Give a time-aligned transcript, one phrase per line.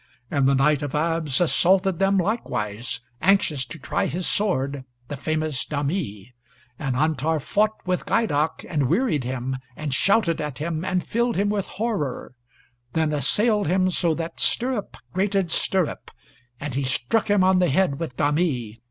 [0.31, 5.63] And the Knight of Abs assaulted them likewise, anxious to try his sword, the famous
[5.63, 6.33] Dhami.
[6.79, 11.49] And Antar fought with Gheidac, and wearied him, and shouted at him, and filled him
[11.51, 12.33] with horror;
[12.93, 16.09] then assailed him so that stirrup grated stirrup;
[16.59, 18.79] and he struck him on the head with Dhami.